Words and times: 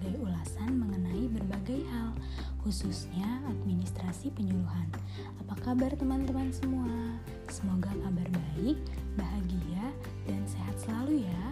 berbagai 0.00 0.32
ulasan 0.32 0.80
mengenai 0.80 1.28
berbagai 1.28 1.84
hal, 1.92 2.16
khususnya 2.64 3.44
administrasi 3.52 4.32
penyuluhan. 4.32 4.88
Apa 5.44 5.60
kabar 5.60 5.92
teman-teman 5.92 6.48
semua? 6.56 6.88
Semoga 7.52 7.92
kabar 8.00 8.24
baik, 8.32 8.80
bahagia, 9.20 9.92
dan 10.24 10.40
sehat 10.48 10.72
selalu 10.80 11.28
ya. 11.28 11.44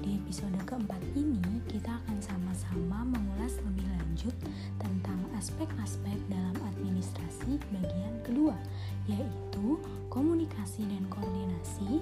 Di 0.00 0.16
episode 0.16 0.56
keempat 0.64 0.96
ini, 1.12 1.44
kita 1.68 1.92
akan 1.92 2.24
sama-sama 2.24 3.04
mengulas 3.04 3.60
lebih 3.68 3.84
lanjut 4.00 4.32
tentang 4.80 5.20
aspek-aspek 5.36 6.16
dalam 6.32 6.56
administrasi 6.72 7.60
bagian 7.68 8.16
kedua, 8.24 8.56
yaitu 9.12 9.76
komunikasi 10.08 10.88
dan 10.88 11.04
koordinasi, 11.12 12.00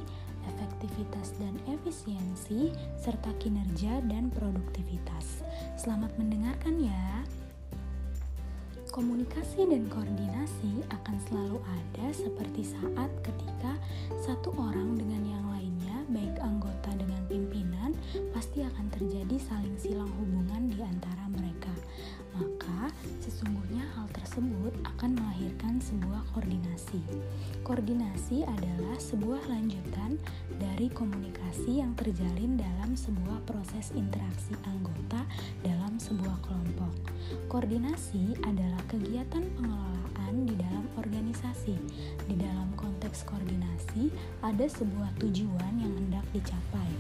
efektivitas 0.78 1.34
dan 1.42 1.58
efisiensi, 1.66 2.70
serta 3.02 3.34
kinerja 3.42 3.98
dan 4.06 4.30
produktivitas. 4.30 5.42
Selamat 5.74 6.14
mendengarkan 6.14 6.78
ya. 6.78 7.26
Komunikasi 8.94 9.66
dan 9.66 9.90
koordinasi 9.90 10.86
akan 10.86 11.16
selalu 11.26 11.58
ada 11.66 12.06
seperti 12.14 12.62
saat 12.62 13.10
ketika 13.26 13.74
satu 14.22 14.54
orang 14.54 14.94
dengan 14.94 15.22
yang 15.26 15.46
lainnya, 15.50 15.98
baik 16.14 16.38
anggota 16.38 16.94
dengan 16.94 17.26
pimpinan, 17.26 17.90
pasti 18.30 18.62
akan 18.62 18.86
terjadi 18.94 19.34
saling 19.50 19.74
silang 19.82 20.10
hubungan 20.14 20.70
di 20.70 20.78
antara 20.78 21.26
mereka. 21.26 21.74
Maka, 22.38 22.94
sesungguhnya 23.18 23.82
hal 23.98 24.06
tersebut 24.14 24.70
akan 24.94 25.18
melahirkan 25.18 25.82
sebuah 25.82 26.22
koordinasi. 26.34 27.02
Koordinasi 27.66 28.46
adalah 28.46 28.94
sebuah 28.98 29.42
lanjutan 29.50 30.22
dari 30.78 30.94
komunikasi 30.94 31.82
yang 31.82 31.90
terjalin 31.98 32.54
dalam 32.54 32.94
sebuah 32.94 33.42
proses 33.50 33.90
interaksi 33.98 34.54
anggota 34.62 35.26
dalam 35.66 35.98
sebuah 35.98 36.38
kelompok. 36.46 36.94
Koordinasi 37.50 38.38
adalah 38.46 38.78
kegiatan 38.86 39.42
pengelolaan 39.58 40.46
di 40.46 40.54
dalam 40.54 40.86
organisasi. 40.94 41.74
Di 42.30 42.34
dalam 42.38 42.70
konteks 42.78 43.26
koordinasi, 43.26 44.14
ada 44.38 44.70
sebuah 44.70 45.18
tujuan 45.18 45.82
yang 45.82 45.98
hendak 45.98 46.22
dicapai. 46.30 46.94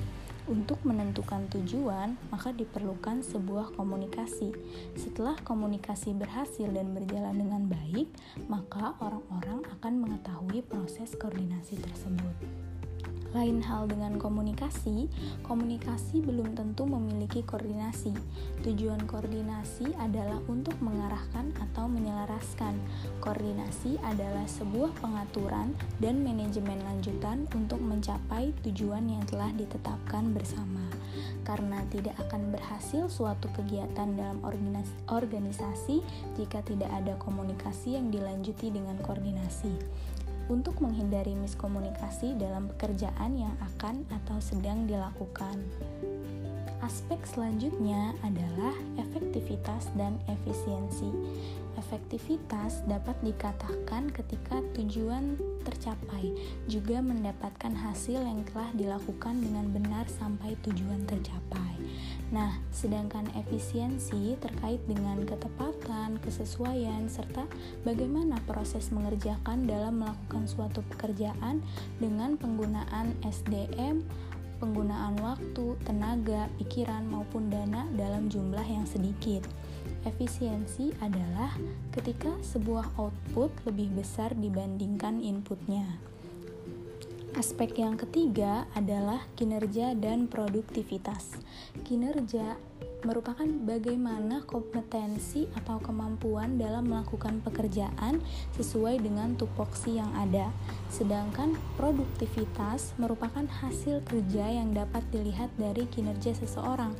Untuk 0.50 0.82
menentukan 0.82 1.46
tujuan, 1.46 2.18
maka 2.34 2.50
diperlukan 2.50 3.22
sebuah 3.22 3.78
komunikasi. 3.78 4.58
Setelah 4.98 5.38
komunikasi 5.46 6.18
berhasil 6.18 6.66
dan 6.66 6.98
berjalan 6.98 7.46
dengan 7.46 7.62
baik, 7.70 8.10
maka 8.50 8.98
orang-orang 8.98 9.62
akan 9.78 10.02
mengetahui 10.02 10.66
proses 10.66 11.14
koordinasi 11.14 11.78
tersebut. 11.78 12.67
Lain 13.36 13.60
hal 13.60 13.84
dengan 13.84 14.16
komunikasi, 14.16 15.04
komunikasi 15.44 16.24
belum 16.24 16.56
tentu 16.56 16.88
memiliki 16.88 17.44
koordinasi. 17.44 18.16
Tujuan 18.64 19.04
koordinasi 19.04 19.92
adalah 20.00 20.40
untuk 20.48 20.72
mengarahkan 20.80 21.52
atau 21.60 21.92
menyelaraskan. 21.92 22.72
Koordinasi 23.20 24.00
adalah 24.00 24.48
sebuah 24.48 24.96
pengaturan 25.04 25.76
dan 26.00 26.24
manajemen 26.24 26.80
lanjutan 26.88 27.44
untuk 27.52 27.84
mencapai 27.84 28.56
tujuan 28.64 29.04
yang 29.04 29.24
telah 29.28 29.52
ditetapkan 29.52 30.32
bersama. 30.32 30.88
Karena 31.44 31.84
tidak 31.92 32.16
akan 32.28 32.56
berhasil 32.56 33.12
suatu 33.12 33.52
kegiatan 33.52 34.08
dalam 34.16 34.40
organisasi 35.08 36.00
jika 36.40 36.64
tidak 36.64 36.88
ada 36.96 37.12
komunikasi 37.20 38.00
yang 38.00 38.08
dilanjuti 38.08 38.72
dengan 38.72 38.96
koordinasi 39.04 39.76
untuk 40.48 40.80
menghindari 40.80 41.36
miskomunikasi 41.36 42.36
dalam 42.40 42.68
pekerjaan 42.74 43.36
yang 43.36 43.54
akan 43.60 44.04
atau 44.08 44.36
sedang 44.40 44.88
dilakukan. 44.88 45.60
Aspek 46.80 47.20
selanjutnya 47.28 48.16
adalah 48.24 48.72
efektivitas 49.48 49.88
dan 49.96 50.20
efisiensi. 50.28 51.08
Efektivitas 51.80 52.84
dapat 52.84 53.16
dikatakan 53.24 54.12
ketika 54.12 54.60
tujuan 54.76 55.40
tercapai, 55.64 56.36
juga 56.68 57.00
mendapatkan 57.00 57.72
hasil 57.72 58.20
yang 58.20 58.44
telah 58.52 58.68
dilakukan 58.76 59.40
dengan 59.40 59.72
benar 59.72 60.04
sampai 60.10 60.52
tujuan 60.68 61.06
tercapai. 61.08 61.80
Nah, 62.28 62.60
sedangkan 62.74 63.30
efisiensi 63.40 64.36
terkait 64.36 64.84
dengan 64.84 65.24
ketepatan, 65.24 66.20
kesesuaian, 66.20 67.08
serta 67.08 67.48
bagaimana 67.88 68.36
proses 68.44 68.92
mengerjakan 68.92 69.64
dalam 69.64 70.04
melakukan 70.04 70.44
suatu 70.44 70.84
pekerjaan 70.92 71.64
dengan 71.96 72.36
penggunaan 72.36 73.16
SDM, 73.24 74.04
penggunaan 74.58 75.18
waktu, 75.22 75.78
tenaga, 75.86 76.50
pikiran, 76.58 77.06
maupun 77.06 77.50
dana 77.50 77.86
dalam 77.94 78.26
jumlah 78.26 78.66
yang 78.66 78.84
sedikit. 78.84 79.46
Efisiensi 80.06 80.94
adalah 81.02 81.54
ketika 81.90 82.30
sebuah 82.42 82.94
output 82.98 83.50
lebih 83.66 83.94
besar 83.98 84.34
dibandingkan 84.34 85.22
inputnya. 85.22 85.98
Aspek 87.38 87.78
yang 87.78 87.94
ketiga 87.94 88.66
adalah 88.74 89.22
kinerja 89.38 89.94
dan 89.94 90.26
produktivitas. 90.26 91.38
Kinerja 91.86 92.58
merupakan 93.06 93.46
bagaimana 93.62 94.42
kompetensi 94.42 95.46
atau 95.54 95.78
kemampuan 95.78 96.58
dalam 96.58 96.90
melakukan 96.90 97.38
pekerjaan 97.46 98.18
sesuai 98.58 98.98
dengan 98.98 99.38
tupoksi 99.38 100.02
yang 100.02 100.10
ada. 100.18 100.50
Sedangkan 100.90 101.54
produktivitas 101.78 102.96
merupakan 102.98 103.46
hasil 103.46 104.02
kerja 104.06 104.50
yang 104.50 104.74
dapat 104.74 105.06
dilihat 105.14 105.50
dari 105.54 105.86
kinerja 105.86 106.34
seseorang. 106.34 106.94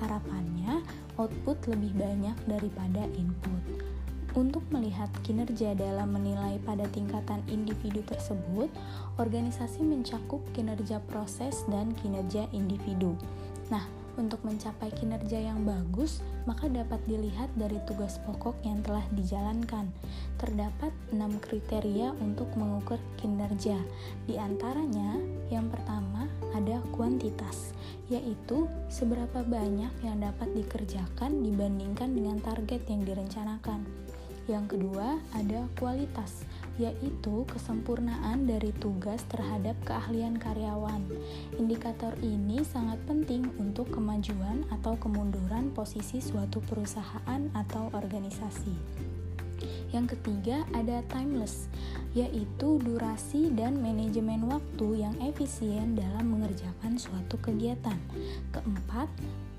Harapannya, 0.00 0.80
output 1.20 1.68
lebih 1.68 1.92
banyak 1.96 2.36
daripada 2.48 3.04
input. 3.16 3.92
Untuk 4.32 4.64
melihat 4.72 5.12
kinerja 5.20 5.76
dalam 5.76 6.16
menilai 6.16 6.56
pada 6.64 6.88
tingkatan 6.88 7.44
individu 7.52 8.00
tersebut, 8.08 8.72
organisasi 9.20 9.84
mencakup 9.84 10.40
kinerja 10.56 11.04
proses 11.04 11.68
dan 11.68 11.92
kinerja 12.00 12.48
individu. 12.56 13.12
Nah, 13.68 13.84
untuk 14.20 14.42
mencapai 14.44 14.92
kinerja 14.92 15.40
yang 15.40 15.64
bagus, 15.64 16.20
maka 16.44 16.68
dapat 16.68 17.00
dilihat 17.08 17.48
dari 17.56 17.78
tugas 17.88 18.18
pokok 18.22 18.58
yang 18.66 18.82
telah 18.84 19.04
dijalankan. 19.14 19.88
Terdapat 20.36 20.90
enam 21.14 21.38
kriteria 21.40 22.12
untuk 22.20 22.50
mengukur 22.58 22.98
kinerja. 23.20 23.78
Di 24.28 24.36
antaranya, 24.36 25.16
yang 25.48 25.70
pertama 25.72 26.28
ada 26.52 26.82
kuantitas, 26.92 27.72
yaitu 28.12 28.68
seberapa 28.92 29.40
banyak 29.44 29.92
yang 30.04 30.20
dapat 30.20 30.52
dikerjakan 30.52 31.40
dibandingkan 31.40 32.12
dengan 32.12 32.38
target 32.44 32.84
yang 32.88 33.02
direncanakan. 33.06 33.84
Yang 34.50 34.74
kedua, 34.74 35.22
ada 35.38 35.70
kualitas, 35.78 36.42
yaitu 36.82 37.46
kesempurnaan 37.46 38.50
dari 38.50 38.74
tugas 38.82 39.22
terhadap 39.30 39.78
keahlian 39.86 40.34
karyawan. 40.34 41.06
Indikator 41.54 42.10
ini 42.18 42.66
sangat 42.66 42.98
penting 43.06 43.46
untuk 43.62 43.86
kemajuan 43.94 44.66
atau 44.74 44.98
kemunduran 44.98 45.70
posisi 45.70 46.18
suatu 46.18 46.58
perusahaan 46.58 47.42
atau 47.54 47.86
organisasi. 47.94 48.74
Yang 49.92 50.16
ketiga 50.16 50.64
ada 50.72 51.04
timeless, 51.12 51.68
yaitu 52.16 52.80
durasi 52.80 53.52
dan 53.52 53.78
manajemen 53.78 54.48
waktu 54.48 55.04
yang 55.04 55.14
efisien 55.20 55.94
dalam 55.94 56.32
mengerjakan 56.32 56.96
suatu 56.96 57.36
kegiatan. 57.38 58.00
Keempat, 58.50 59.06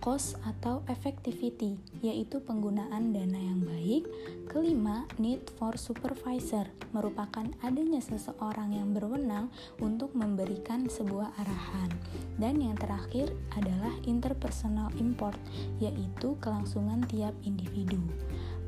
cost 0.03 0.35
atau 0.43 0.83
effectivity, 0.91 1.79
yaitu 2.03 2.43
penggunaan 2.43 3.15
dana 3.15 3.39
yang 3.39 3.63
baik. 3.63 4.03
Kelima, 4.51 5.07
need 5.15 5.47
for 5.55 5.79
supervisor, 5.79 6.67
merupakan 6.91 7.47
adanya 7.63 8.03
seseorang 8.03 8.75
yang 8.75 8.91
berwenang 8.91 9.47
untuk 9.79 10.11
memberikan 10.11 10.91
sebuah 10.91 11.31
arahan. 11.39 11.87
Dan 12.35 12.59
yang 12.59 12.75
terakhir 12.75 13.31
adalah 13.55 13.95
interpersonal 14.03 14.91
import, 14.99 15.39
yaitu 15.79 16.35
kelangsungan 16.43 16.99
tiap 17.07 17.31
individu. 17.47 18.03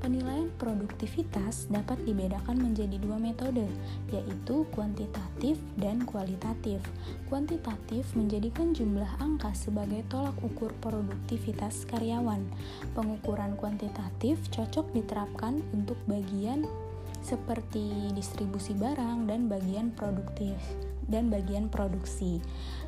Penilaian 0.05 0.53
produktivitas 0.61 1.65
dapat 1.65 1.97
dibedakan 2.05 2.61
menjadi 2.61 3.01
dua 3.01 3.17
metode, 3.17 3.65
yaitu 4.13 4.61
kuantitatif 4.69 5.57
dan 5.81 6.05
kualitatif. 6.05 6.77
Kuantitatif 7.25 8.13
menjadikan 8.13 8.69
jumlah 8.77 9.09
angka 9.17 9.49
sebagai 9.57 10.05
tolak 10.05 10.37
ukur 10.45 10.77
produktivitas 10.77 11.89
karyawan. 11.89 12.45
Pengukuran 12.93 13.57
kuantitatif 13.57 14.37
cocok 14.53 14.93
diterapkan 14.93 15.65
untuk 15.73 15.97
bagian 16.05 16.69
seperti 17.25 18.13
distribusi 18.13 18.77
barang 18.77 19.25
dan 19.25 19.49
bagian 19.49 19.89
produktif 19.89 20.53
dan 21.11 21.29
bagian 21.29 21.69
produksi. 21.69 22.41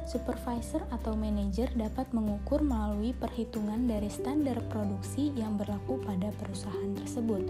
Supervisor 0.08 0.88
atau 0.90 1.14
manajer 1.20 1.68
dapat 1.76 2.08
mengukur 2.16 2.64
melalui 2.64 3.12
perhitungan 3.12 3.92
dari 3.92 4.08
standar 4.08 4.58
produksi 4.72 5.36
yang 5.36 5.60
berlaku 5.60 6.00
pada 6.00 6.32
perusahaan 6.40 6.96
tersebut. 6.96 7.44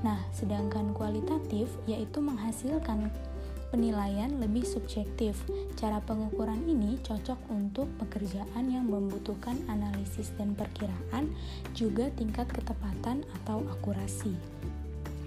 Nah, 0.00 0.16
sedangkan 0.32 0.96
kualitatif 0.96 1.68
yaitu 1.84 2.24
menghasilkan 2.24 3.12
penilaian 3.70 4.34
lebih 4.42 4.66
subjektif. 4.66 5.38
Cara 5.78 6.02
pengukuran 6.02 6.66
ini 6.66 6.98
cocok 7.00 7.38
untuk 7.54 7.86
pekerjaan 8.02 8.66
yang 8.66 8.90
membutuhkan 8.90 9.56
analisis 9.70 10.34
dan 10.36 10.58
perkiraan, 10.58 11.30
juga 11.72 12.10
tingkat 12.18 12.50
ketepatan 12.50 13.22
atau 13.40 13.62
akurasi. 13.78 14.34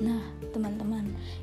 Nah, 0.03 0.19
teman-teman, 0.51 0.82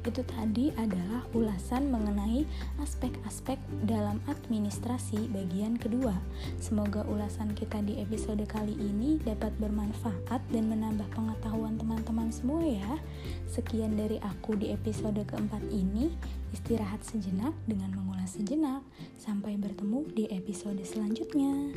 itu 0.09 0.25
tadi 0.25 0.73
adalah 0.81 1.29
ulasan 1.37 1.93
mengenai 1.93 2.49
aspek-aspek 2.81 3.61
dalam 3.85 4.17
administrasi 4.25 5.29
bagian 5.29 5.77
kedua. 5.77 6.17
Semoga 6.57 7.05
ulasan 7.05 7.53
kita 7.53 7.85
di 7.85 8.01
episode 8.01 8.41
kali 8.49 8.73
ini 8.79 9.21
dapat 9.21 9.53
bermanfaat 9.61 10.41
dan 10.49 10.73
menambah 10.73 11.07
pengetahuan 11.13 11.77
teman-teman 11.77 12.33
semua 12.33 12.65
ya. 12.65 12.93
Sekian 13.51 13.99
dari 13.99 14.17
aku 14.25 14.57
di 14.57 14.73
episode 14.73 15.21
keempat 15.29 15.63
ini. 15.69 16.13
Istirahat 16.51 17.05
sejenak 17.07 17.55
dengan 17.69 17.95
mengulas 17.95 18.35
sejenak. 18.35 18.83
Sampai 19.21 19.61
bertemu 19.61 20.09
di 20.17 20.25
episode 20.33 20.81
selanjutnya. 20.83 21.77